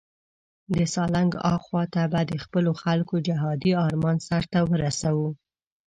د 0.77 0.77
سالنګ 0.93 1.31
اخواته 1.55 2.03
به 2.11 2.21
د 2.31 2.33
خپلو 2.43 2.71
خلکو 2.83 3.15
جهادي 3.27 3.71
آرمان 3.85 4.17
سرته 4.27 4.59
ورسوو. 4.71 5.29